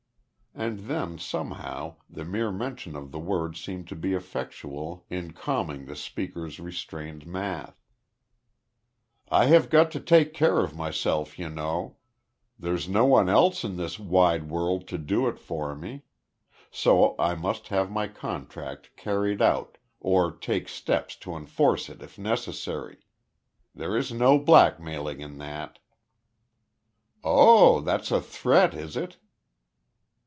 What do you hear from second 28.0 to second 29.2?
a threat, is it?"